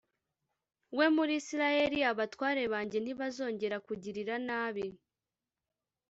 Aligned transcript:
we 0.97 1.05
muri 1.15 1.33
isirayeli 1.41 1.99
abatware 2.11 2.63
banjye 2.73 2.97
ntibazongera 3.01 3.77
kugirira 3.87 4.33
nabi 4.47 4.87